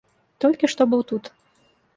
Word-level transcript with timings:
Толькі 0.45 0.71
што 0.75 0.81
быў 0.95 1.01
тут. 1.13 1.33